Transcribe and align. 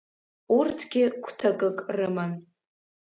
Урҭгьы 0.57 1.03
гәҭакык 1.23 1.77
рыман… 1.97 2.33